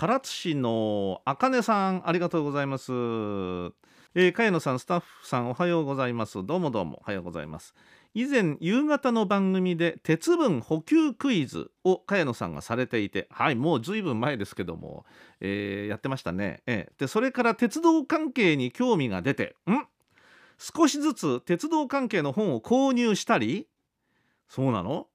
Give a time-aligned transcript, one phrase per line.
[0.00, 6.46] 唐津市のあかねさんありがとうございます、えー、茅野さんスタッフさんおはようございます。
[6.46, 7.74] どうもどうもおはようございます。
[8.14, 15.04] 以前夕方の番組で鉄分補給クイズを茅野さんがされていてはいもうずいぶん前ですけども、
[15.40, 19.84] えー、やってましたね、えー、でそれから鉄道関係に興味が出てん？
[20.58, 23.66] 少しずつ鉄道関係の本を購入したり
[24.48, 25.08] そうなの？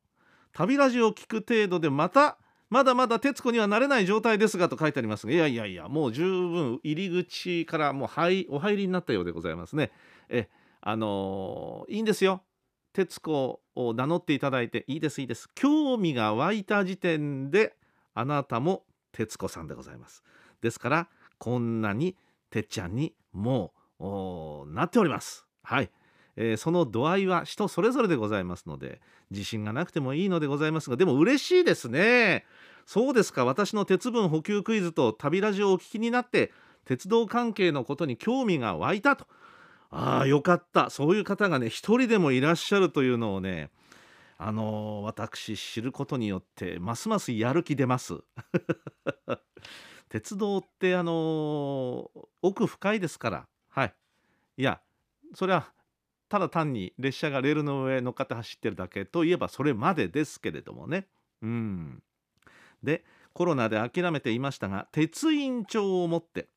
[0.52, 2.38] 旅ラジオを聞く程度でまた
[2.74, 9.92] まだまだ徹子にはなれない状態ですがと書いてありますがいやいやいやもう十分入り口からもう入お入りになったようでございますね。
[10.28, 10.50] え
[10.82, 12.42] あのー、いいんですよ。
[12.92, 15.52] 徹子を名乗っていただいていいですいいです。
[15.54, 17.76] 興味が湧いた時点で
[18.16, 20.24] あなたも徹子さんでございます。
[20.64, 22.18] ですからこんなに
[22.50, 25.46] てっちゃんにもうなっております。
[25.62, 25.92] はい。
[26.36, 32.46] えー、その度合いは人それぞれでございますので自信がなくてもいいのでございますがでも嬉しいですね。
[32.86, 33.46] そうですか。
[33.46, 36.52] 私の鉄分補給クイズと旅ラジオをお聞きになって
[36.86, 39.26] 鉄道関係のことに興味が湧いたと。
[39.90, 40.90] ああよかった。
[40.90, 43.70] そういう方がね一人でもいらっしゃるというのをね
[44.38, 48.16] あのー、私知ることによってますますやる気出ます。
[50.10, 53.48] 鉄道ってあのー、奥深いですから。
[53.70, 53.96] はい。
[54.58, 54.82] いや
[55.34, 55.72] それは
[56.30, 61.08] ただ単に列車がレールの上乗っかって走ってるだけといえばそれまでですけれどもね。
[61.42, 62.04] うん。
[62.84, 63.04] で
[63.34, 66.48] コロナで諦めていましたが鉄印帳を持って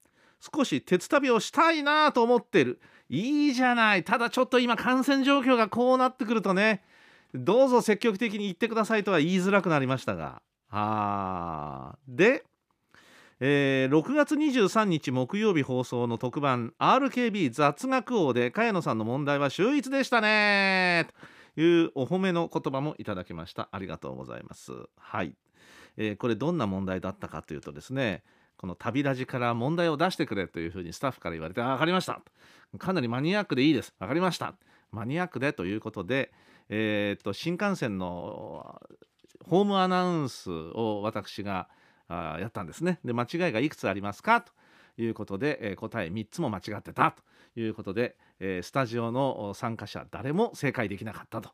[0.40, 2.80] 少し鉄旅をしたいなと思ってる。
[3.08, 4.02] いいじゃない。
[4.02, 6.82] ただちょっと今感染状況がこうなってくるとね
[7.34, 10.42] どうぞ積極的に言ってくださいとは言いづらくなりましたが。
[10.70, 12.44] あで
[13.38, 21.06] えー、6月23日木曜日放送の特番 RKB 雑学王で茅野さんの問題は秀逸でしたね。
[21.54, 23.68] というお褒めの言葉もいただきました。
[23.72, 24.72] ありがとうございます。
[24.96, 25.34] はい、
[25.96, 28.22] えー、これどんな問題だったかというとですね
[28.56, 32.22] この旅ラジから問題を出してくれというふうにスタッフから言われてあ分かりました。
[32.78, 33.94] かなりマニアックでいいです。
[33.98, 34.54] 分かりました。
[34.92, 36.32] マニアックでということで、
[36.68, 38.80] えー、っと新幹線の
[39.44, 41.68] ホームアナウンスを私が
[42.08, 42.98] あやったんですね。
[43.04, 44.40] で間違いがいくつありますか？
[44.40, 44.52] と
[44.96, 47.14] いうことで、えー、答え3つも間違ってた
[47.54, 51.50] ということで、えー、スタジオの参加者誰も正解できなかったと。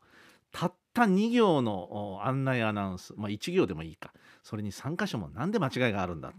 [0.53, 4.13] たった2行の案内アナウンス、まあ、1行でもいいか。
[4.43, 6.35] それに3箇所も何で間違いがあるんだと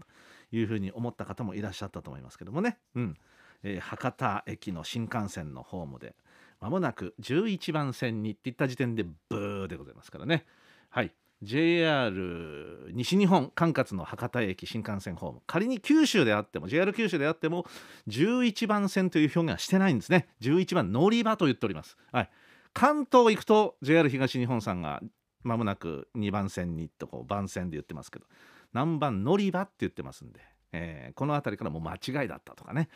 [0.55, 3.17] いうふうに思った方もいらっしゃったと思いますけどもね、うん。
[3.63, 6.15] えー、博多駅の新幹線のホームで
[6.61, 10.45] まもなく11番線にって言った時点でブーでございますからね。
[10.89, 11.11] はい。
[11.41, 15.41] JR 西日本管轄の博多駅新幹線ホーム。
[15.47, 17.65] 仮に九州であっても JR 九州であっても
[18.07, 20.27] 11番線という表現はしてないんですね。
[20.41, 22.29] 11番乗り場と言っております、はい、
[22.73, 25.01] 関東行くと JR 東日本さんが
[25.45, 28.25] まもなく2番線にとこう番線で言ってますけど
[28.73, 30.41] 何番乗り場って言ってますんで、
[30.73, 32.89] えー、この辺りからもう間違いだったとかね。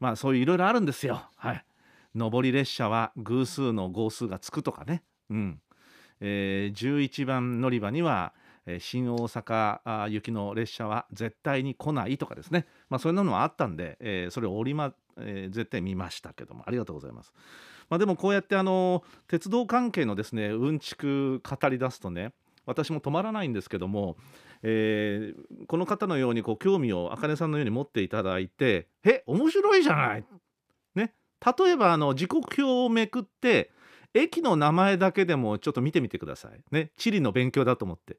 [0.00, 1.28] まあそういういろいろあるんですよ。
[1.36, 1.64] はい。
[2.14, 5.02] 上り列車は偶数の号数がつくとかね。
[5.28, 5.60] うん。
[6.20, 8.32] えー、11番乗り場には、
[8.80, 16.64] 新大阪行きの列車は絶対に来ないとかですね、まあ、そういうのもあったんで、えー、それを折りま、えー、絶対見ましたけども。
[16.66, 17.32] ありがとうございます。
[17.88, 22.32] まあ、でもこうやってあの鉄道関係のですねうんちく語り出すとね
[22.66, 24.16] 私も止まらないんですけども、
[24.62, 30.24] えー、この方のようにこう興味を茜さんのように持っていただいて「え面白いじゃない!」
[30.96, 31.14] ね。
[31.58, 33.70] 例えばあの時刻表をめくって
[34.14, 36.60] 駅の名前だけでもちょっと見てみてください。
[36.72, 36.90] ね。
[36.96, 38.18] 地理の勉強だと思って。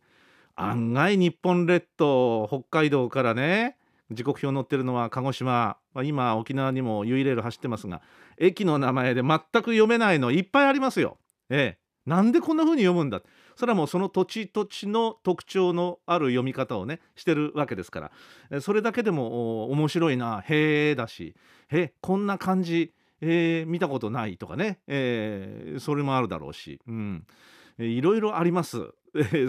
[0.56, 3.78] 案外日本列島北海道からね。
[4.12, 8.02] 時刻表載ってるのは鹿児島、まあ、今沖縄にもユイレール走ってますが
[8.38, 11.18] 駅の名前で全く読めないのいっぱいありますよ。
[11.50, 13.22] ええ、なんでこんな風に読むんだ？
[13.56, 18.12] それはもうその土地土地の特徴のある読み方をねしてるわけですか
[18.52, 18.62] ら。
[18.62, 20.42] それだけでも面白いな。
[20.42, 21.36] へえだし。
[21.70, 22.94] へこんな感じ。
[23.20, 27.26] えー、見たことないとかね、えー、それもあるだろうし、うん、
[27.80, 28.78] いろいろあります、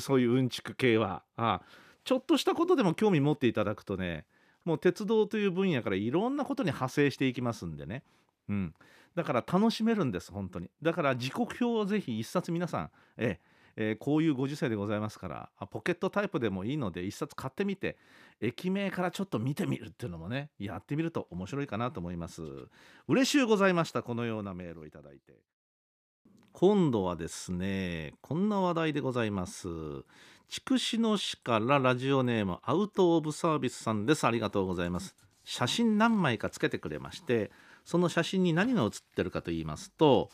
[0.01, 1.23] そういううんちく系は。
[1.37, 1.61] あ。
[2.03, 4.25] ちょっとしたことでも興味持っていただくとね
[4.69, 8.03] もう鉄道という分野からいろんなことに派生していきますんでね、
[8.51, 8.75] うん、
[9.15, 10.71] だから楽しめるんです本当に。
[10.83, 13.41] だから時刻表をぜひ一冊皆さん、え
[13.77, 17.97] えーこういうご時世でございますからポケットタイプでもいいので一冊買ってみて
[18.41, 22.43] 駅名からちょっと見てみるっていうのもねやってみると面白いかなと思います。
[23.07, 25.35] 嬉しゅうございましたこのようなメールをいただいて。
[26.53, 29.69] 今度はですねこんな話題でございます。
[30.51, 34.27] 筑紫野市からラジオネームアウト・オブ・サービスさんです。
[34.27, 35.15] ありがとうございます。
[35.45, 37.51] 写真何枚かつけてくれまして
[37.85, 40.31] その写真に何が写ってるかと言いますと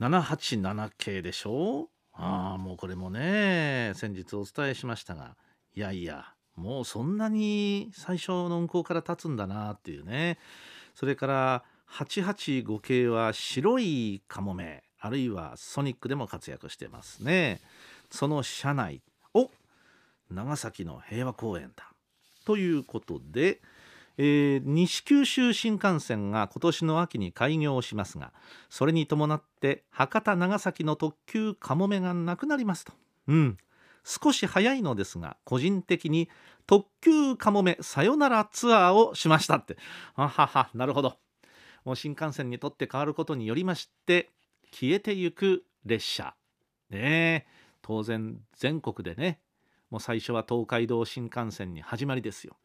[0.00, 1.90] 787系でしょ？
[2.14, 5.36] ああもうこれもね先日お伝えしましたが
[5.74, 6.24] いやいや
[6.54, 10.38] もうそんなに最初の運行から経つんだなっていうね。
[10.94, 17.60] それから885系は白いカモメあるいはソニックでも活躍してますね。
[18.10, 19.02] その車内
[19.36, 19.50] お
[20.30, 21.90] 長崎の平和公園だ。
[22.46, 23.60] ということで、
[24.16, 28.32] えー西九州新幹線が今年の秋に開業しますが
[28.70, 32.94] それに伴って博多長崎の特急かもめがなくなりますと。
[33.28, 33.58] うん。
[34.04, 36.30] 少し早いのですが個人的に
[36.66, 39.76] 特急かもめさよならツアーをしましたって。
[40.14, 41.18] あははなるほど。
[41.84, 44.30] もう新幹線にとって変わることによりまして
[44.72, 46.34] 消えてゆく列車。
[46.88, 47.65] ねえ。
[47.86, 49.38] 当然全国でね
[49.90, 52.56] もう最初は東海道新幹線に始まりですよ。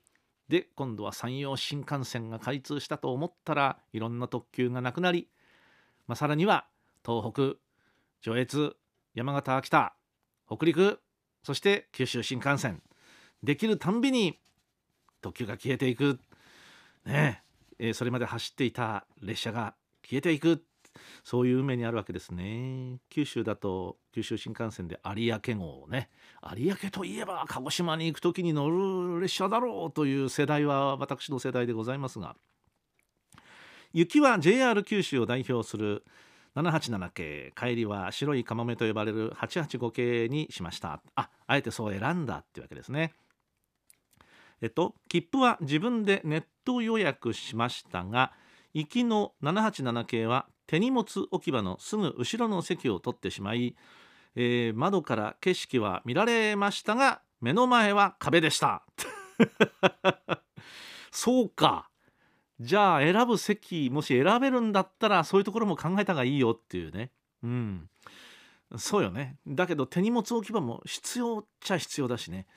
[0.48, 5.30] で今度は山陽新幹線が開通したと思ったらいろんな特急がなくなり、
[6.08, 6.66] まあ、さらには
[7.06, 7.60] 東北
[8.22, 8.76] 上越
[9.14, 9.94] 山形秋田
[10.48, 11.00] 北陸
[11.44, 12.82] そして九州新幹線
[13.44, 14.40] できるたんびに
[15.22, 16.20] 特急が消えていく。
[17.06, 17.44] ね
[17.78, 20.64] ええーそれまで走っていた列車が消えていく。
[21.24, 23.00] そういう運にあるわけですね。
[23.10, 26.10] 九州だと九州新幹線で有明号をね
[26.56, 32.36] 有明といえば鹿児島に行く時に乗る列車だろうという世代は私の世代でございますが
[33.94, 36.04] 雪は JR 九州を代表する
[36.56, 41.02] 787系帰りは白いカモメと呼ばれる885系にしました。
[41.16, 43.14] ああえてそう選んだっていうわけですね。
[44.62, 48.34] えっと切符は自分でネット予約しましたが
[48.74, 53.76] 行きの787系は手荷物置き場のすぐ後ろの席を取ってしまい、
[54.38, 58.86] えー窓から景色は見られましたが目の前は壁でした。
[61.12, 61.90] そうか。
[62.62, 67.12] じゃあ選ぶ席もし選べるんだったらそういうところも考えた方がいいよっていうね。
[67.44, 67.90] うん。
[68.78, 69.40] そうよね。
[69.46, 72.48] だけど手荷物置き場も必要っちゃ必要だしね。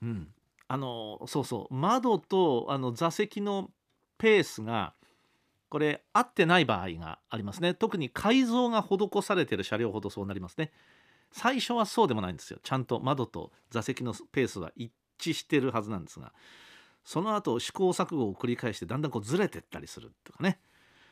[0.00, 0.28] うん。
[0.68, 1.74] あのそうそう。
[1.74, 3.72] 窓とあの座席の
[4.18, 4.94] ペースが
[5.68, 7.74] これ合ってない場合がありますね。
[7.74, 10.72] 特に改造が施されている車両ほどそうなりますね。
[11.32, 12.58] 最初はそうでもないんですよ。
[12.62, 16.32] ちゃんと窓と座席のペースは一致してるはずなんですが
[17.04, 20.58] その後試行錯誤を繰り返してだんだんこうずれてったりするとかね、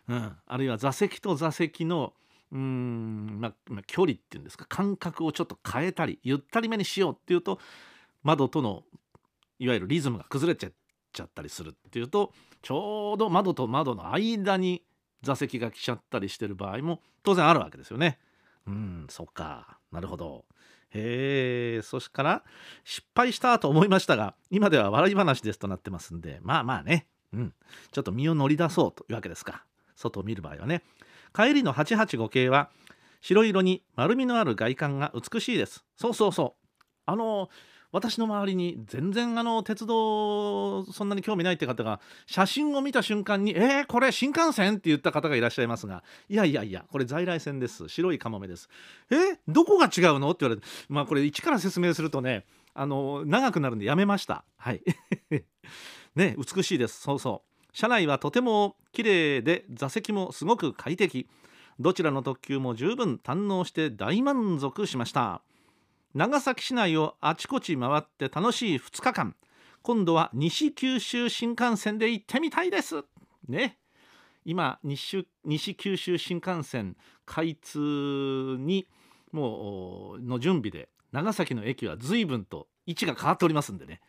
[0.08, 2.12] うん、あるいは座席と座席の
[2.52, 4.66] うん、まあまあ距離っていうんですか。
[4.68, 7.58] 間隔をちょっと変えたりゆったりめにしようっていうと
[8.22, 8.84] 窓との
[9.58, 12.32] いわゆるリズムが崩れちゃったりするっていうと
[12.64, 14.82] ちょうど窓と窓の間に
[15.22, 18.18] 座席が来ちゃったりしてる場合も当然あるわけですよね。
[18.66, 19.78] うんそっか。
[19.92, 20.46] なるほど。
[20.88, 22.42] へえそしから
[22.82, 27.52] 失敗したと思いましたが今では笑い話ですとなってますんでまあまあね、うん、
[27.90, 29.66] ちょっと身を乗り出そうというわけですか。
[29.94, 30.82] 外を見る場合はね。
[31.34, 32.70] 帰りの885系は
[33.20, 35.84] 白色に丸みのある外観が美しいです。
[35.96, 36.84] そうそうそう。
[37.04, 37.50] あの
[37.94, 47.88] 私の周りに全然あの鉄道そんなに興味ないって方が写真を見た瞬間に「えー、これ新幹線?」って言った方がいらっしゃいますがいやいやいやこれ在来線です。
[47.88, 48.68] 白いカモメです。
[49.10, 50.32] えどこが違うの？
[50.32, 54.44] って言われてまあこれ一から説明するとねあの長くなるんでやめました。
[54.56, 54.82] はい。
[56.16, 57.00] ね美しいです。
[57.00, 57.68] そうそう。
[57.72, 61.28] 車内はとても綺麗で座席もすごく快適。
[61.78, 65.42] どちらの特急も十分堪能して大満足しました。
[66.14, 69.34] 長崎市内をあちこち回って楽しい2日間。
[69.82, 73.02] 今度は西九州新幹線で行ってみたいです。
[73.48, 73.78] ね。
[74.44, 75.26] 今西
[75.74, 78.86] 九州新幹線開通に
[79.32, 84.00] もうの準備で長崎の駅は随分と位置が変わっておりますんでね。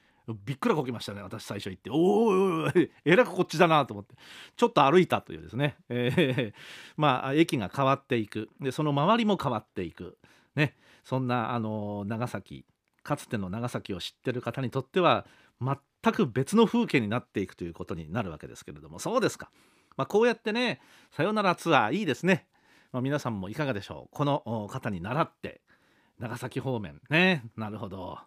[0.45, 1.23] びっくらこきましたね。
[1.23, 1.89] 私最初行って。
[1.89, 2.91] おーおおいおい。
[3.03, 4.13] えらくこっちだなと思って。
[4.55, 6.53] ちょっと歩いたというですね、えー
[6.97, 8.49] まあ駅が変わっていく。
[8.61, 10.19] でその周りも変わっていく。
[10.55, 10.75] ね。
[11.05, 12.65] そんなあの長崎
[13.03, 15.25] かつての長崎を知ってる方にとっては
[15.61, 19.51] 全く別の風景になっていくということになるわけですけれどもそうですか、
[19.95, 20.81] まあ、こうやってね
[21.15, 22.47] さよならツアーいいですね、
[22.91, 24.15] まあ、皆さんもいかがでしょう。
[24.15, 25.61] この方に倣って
[26.19, 26.99] 長崎方面。
[27.09, 28.17] ねなるほど。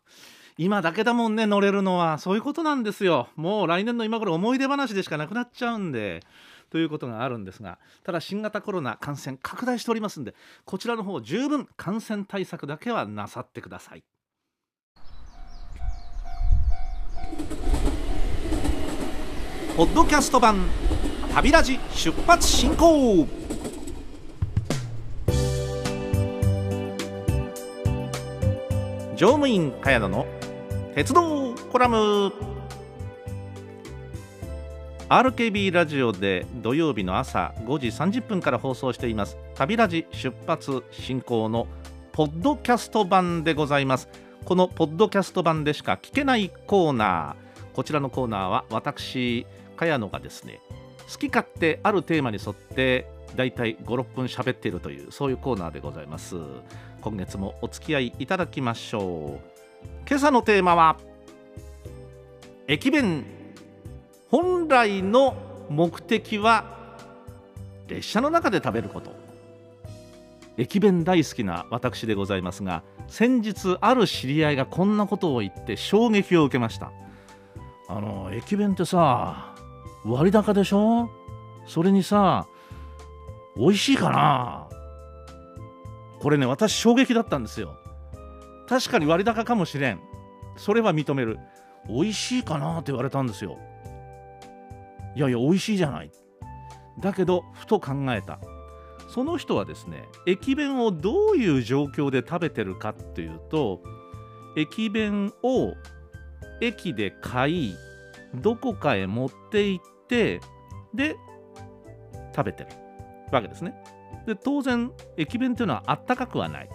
[0.57, 2.19] 今だけだもんね乗れるのは。
[2.19, 3.29] そういうことなんですよ。
[3.35, 6.23] もう来年の今頃思い出話でしかなくなっちゃうんで。
[6.71, 10.35] ということがあるんですがただ新型コロナ感染拡大しておりますんで
[10.65, 14.03] こちらの方十分感染対策だけはなさってください。
[19.77, 20.69] ポッドキャスト版
[21.33, 23.29] 旅ラジ出発進行。
[29.15, 30.27] 乗務員茅野の
[30.97, 32.58] 鉄道コラム。
[35.09, 39.39] RKB ラジオで土曜日の朝5時30分から放送しています。
[39.55, 41.67] 旅ラジ出発進行の
[42.13, 44.11] ポッドキャスト版でございます。
[44.45, 47.75] このポッドキャスト版でしか聞けないコーナー。
[47.75, 49.47] こちらのコーナーは私
[49.79, 50.61] 茅野がですね
[51.11, 56.37] 好き勝手あるテーマに沿ってだいたい56分喋っているというそういうコーナーでございます。
[57.01, 59.87] 今月もお付き合いいただきましょう。
[60.07, 60.99] 今朝のテーマは
[62.67, 63.38] 駅弁。
[64.31, 65.37] 本来の
[65.71, 66.65] 目的は
[67.87, 69.17] 列車の中で食べること。
[70.59, 76.91] 駅弁大好きな私でございますが先日ある知り合いがこんなことを言って衝撃を受けました。
[77.89, 79.55] あの駅弁ってさ
[80.05, 81.09] 割高でしょ？
[81.67, 82.47] それにさ
[83.57, 84.69] 美味しいかな？
[86.21, 87.77] これね私衝撃だったんですよ。
[88.69, 90.01] 確かに割高かもしれん。
[90.57, 91.39] それは認める。
[91.89, 92.81] 美味しいかな？
[92.81, 93.57] って言われたんですよ。
[95.19, 96.13] いやいや美味しいじゃない。
[97.01, 98.39] だけどふと考えた。
[99.09, 103.83] その人はですね駅弁をどういう状況で食べてるかっていうと
[104.57, 105.75] 駅弁を
[106.61, 107.75] 駅で買い
[108.37, 110.41] どこかへ持って行って
[110.95, 111.17] で
[112.37, 112.69] 食べてる。
[113.33, 113.75] わけですね。
[114.25, 116.69] で当然駅弁っていうのはあったかくはない。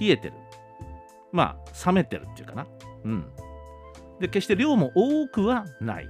[0.00, 0.32] 冷えてる。
[1.30, 2.66] まあ冷めてるっていうかな。
[3.04, 3.26] うん。
[4.18, 6.08] で決して量も多くはない。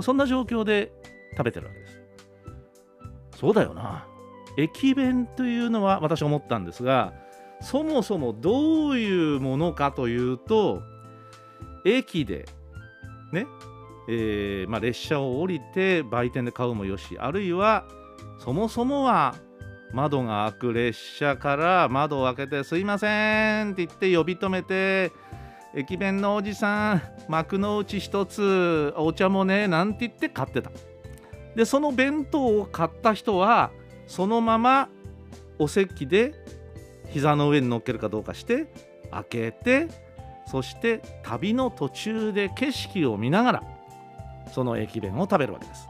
[0.00, 0.92] そんな状況で
[1.36, 2.00] 食べてるわけです。
[3.38, 4.06] そうだよな。
[4.56, 7.12] 駅弁というのは私思ったんですが
[7.60, 10.82] そもそもどういうものかというと
[11.84, 12.46] 駅で
[13.32, 13.46] ね、
[14.08, 17.84] えーまあ、列車を降りて売店で買うもよしあるいは
[18.38, 19.34] そもそもは
[19.92, 25.12] 窓が開く列車から窓を開けて「すいません」って言って呼び止めて
[25.74, 30.70] 「駅弁のおじさん幕の内一つお茶もね」なんて言って買ってた。
[31.54, 33.70] でその弁当を買った人は
[34.06, 34.88] そのまま
[35.58, 36.34] お席で
[37.08, 38.72] 膝の上に乗っけるかどうかして
[39.10, 39.88] 開けて
[40.46, 43.62] そして旅の途中で景色を見ながら
[44.52, 45.88] その駅弁を食べるわけです。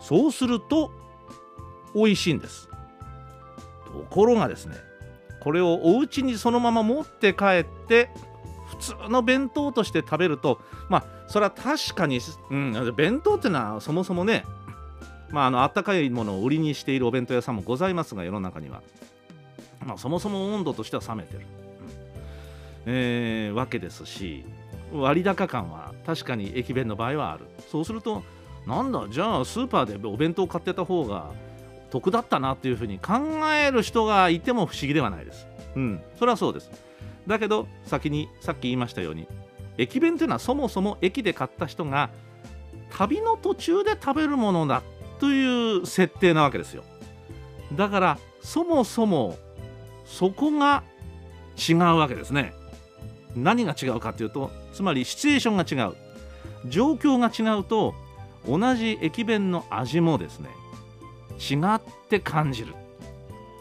[0.00, 0.90] そうすると
[1.94, 2.68] 美味しいんです。
[3.86, 4.76] ところがですね
[5.40, 8.10] これをお家にそのまま持って帰って
[8.80, 12.20] 通の弁当として食べるとまあそれは確かに、
[12.50, 14.44] うん、弁当っていうのはそもそもね
[15.30, 18.82] まああの温かいものを売りにしているお弁当屋さんもございますが世の中には、
[19.84, 21.46] まあ、そもそも温度としては冷めてる、
[22.86, 24.44] えー、わけですし
[24.92, 27.46] 割高感は確かに駅弁の場合はある。
[27.70, 28.22] そうすると
[28.66, 31.30] なんだじゃあスーパーでお弁当を買ってた方が
[31.90, 33.14] 得だったなっていうふうに考
[33.52, 35.46] える人がいても不思議ではないです。
[35.76, 36.70] うん、それはそうです。
[37.26, 39.26] だけど先にさっき言いましたように
[39.78, 42.10] 駅弁というのはそもそも駅で買った人が
[42.90, 44.82] 旅の途中で食べるものだ
[45.18, 46.82] という設定なわけですよ。
[47.74, 49.36] だからそもそも
[50.04, 50.82] そこが
[51.56, 52.52] 違うわけですね。
[53.36, 55.94] 何が違うかというとつまりシチュエーションが違う
[56.66, 57.94] 状況が違うと
[58.46, 60.48] 同じ駅弁の味もですね
[61.38, 62.74] 違って感じる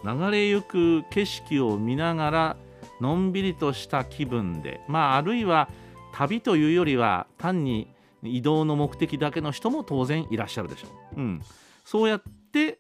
[0.04, 2.58] 流れゆく景色を見ながら
[3.02, 5.70] のんびりとした気分でまああるいは
[6.14, 7.88] 旅というよりは単に
[8.24, 11.42] 移動の目的だけの人も当然いらっしゃるでしょう、うん、
[11.86, 12.80] そうやって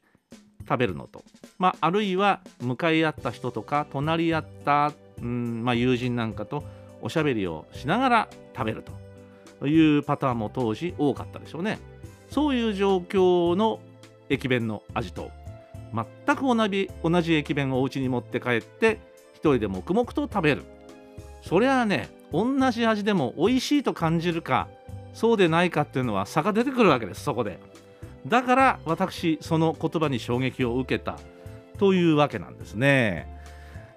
[0.67, 1.23] 食べるのと、
[1.57, 6.63] まあ、あるいは向かい合った人とか隣り合った、うんまあ、友人なんかと
[7.01, 9.09] おしゃべりをしながら食べると。
[9.67, 11.79] いうパターンも当時多かったでしょうね。
[12.31, 13.79] そういう状況の
[14.29, 15.31] 駅弁の味と
[15.93, 18.99] 全く同じ同じ駅弁をお家に持って帰って
[19.39, 20.63] 一人で黙々と食べる。
[21.41, 24.67] そりゃあね同じ味でも美味しいと感じるか
[25.13, 27.59] そうでないかっていうのは差が出てくるわけですそこで。
[28.27, 31.17] だから私その言葉に衝撃を受けた
[31.77, 33.39] というわけなんですね。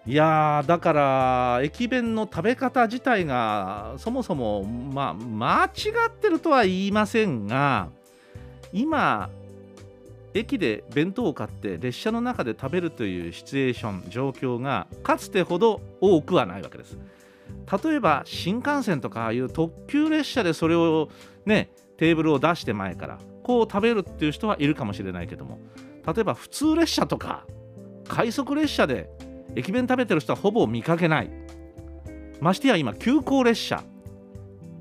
[0.07, 5.69] いやだから駅弁の食べ方自体がそもそもまあ間違
[6.09, 7.89] ってるとは言いませんが
[8.73, 9.31] 今
[10.35, 16.99] 駅で弁当を買って列車の中で食べるというシチュエーション状況がかつてほど多くはないわけです。
[17.85, 21.09] 例えば新幹線とかああいう特急列車でそれを
[21.45, 25.59] ねテーブルを出して前からこう食べるっていう人はいるかもしれないけども
[26.07, 27.47] 例えば普通列車とか
[28.09, 29.11] 快速列車で
[29.55, 31.31] 駅弁食べてる人はほぼ見かけない。
[32.41, 33.83] ましてや今急行列車。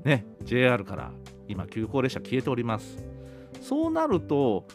[0.04, 1.12] ね JR から
[1.46, 2.98] 今急行列車消えております。
[3.60, 4.66] そうなると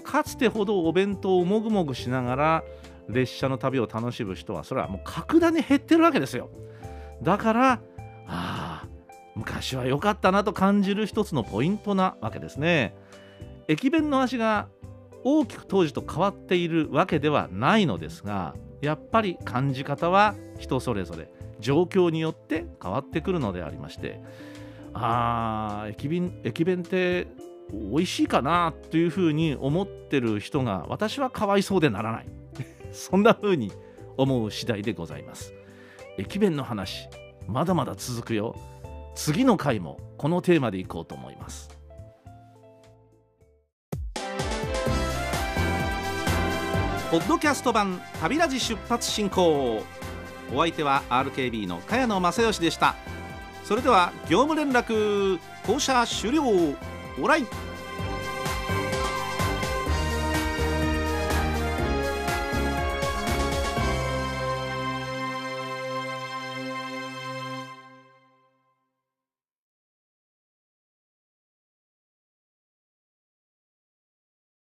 [0.00, 2.64] かつてほどお弁当をもぐもぐしながら
[3.08, 6.50] 列車の旅を楽しむ人はそれはもう格段に減ってるわけですよ。
[7.22, 7.78] だからあ
[8.26, 8.88] あ
[9.34, 12.94] 昔は良かったなと感じる一つのポイントなわけですね。
[13.68, 14.68] 駅弁の味が
[15.24, 24.20] 大きく当時と変わっているわけではないのですがやっぱり感じ方は人それぞれ状況によって変わってくるのでありまして
[24.92, 27.26] あ駅弁駅弁って
[27.72, 32.26] 美味しいかなというふうに思ってる人が私はかわいそうでならない。
[32.92, 33.72] そんなふうに
[34.16, 35.52] 思う次第でございます。
[36.18, 37.08] 駅弁の話
[37.46, 38.56] まだまだ続くよ。
[39.14, 41.70] 次の回もこのテーマでいこうと思います。
[47.10, 49.82] ポッドキャスト版旅ラジ出発進行。
[50.52, 52.96] お相手は RKB の茅野正義でした。
[53.64, 56.42] それでは業務連絡降車終了。
[57.20, 57.46] オライ